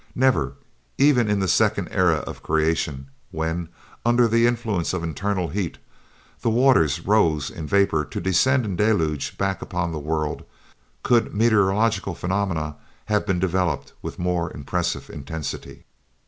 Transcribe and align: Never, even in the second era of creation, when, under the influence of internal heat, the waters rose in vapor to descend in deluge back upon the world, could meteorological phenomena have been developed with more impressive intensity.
Never, 0.15 0.53
even 0.97 1.29
in 1.29 1.41
the 1.41 1.47
second 1.47 1.87
era 1.91 2.23
of 2.25 2.41
creation, 2.41 3.11
when, 3.29 3.69
under 4.03 4.27
the 4.27 4.47
influence 4.47 4.93
of 4.93 5.03
internal 5.03 5.49
heat, 5.49 5.77
the 6.41 6.49
waters 6.49 7.01
rose 7.05 7.51
in 7.51 7.67
vapor 7.67 8.05
to 8.05 8.19
descend 8.19 8.65
in 8.65 8.75
deluge 8.75 9.37
back 9.37 9.61
upon 9.61 9.91
the 9.91 9.99
world, 9.99 10.43
could 11.03 11.35
meteorological 11.35 12.15
phenomena 12.15 12.77
have 13.05 13.27
been 13.27 13.37
developed 13.37 13.93
with 14.01 14.17
more 14.17 14.51
impressive 14.51 15.07
intensity. 15.11 15.85